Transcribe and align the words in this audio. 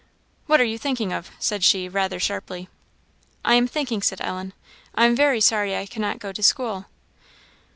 "What 0.47 0.59
are 0.59 0.63
you 0.63 0.79
thinking 0.79 1.13
of?" 1.13 1.29
said 1.37 1.63
she, 1.63 1.87
rather 1.87 2.19
sharply. 2.19 2.69
"I 3.45 3.53
am 3.53 3.67
thinking," 3.67 4.01
said 4.01 4.19
Ellen, 4.19 4.53
"I 4.95 5.05
am 5.05 5.15
very 5.15 5.39
sorry 5.39 5.77
I 5.77 5.85
cannot 5.85 6.17
go 6.17 6.31
to 6.31 6.41
school." 6.41 6.87